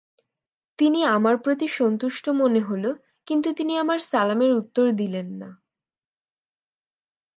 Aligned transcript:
তিনি 0.79 0.99
আমার 1.07 1.35
প্রতি 1.37 1.67
সন্তুষ্ট 1.71 2.25
মনে 2.33 2.59
হল 2.59 2.83
কিন্তু 3.27 3.49
তিনি 3.53 3.73
আমার 3.77 3.99
সালামের 4.01 4.51
উত্তর 4.53 4.85
দিলেন 4.91 5.27
না। 5.39 5.49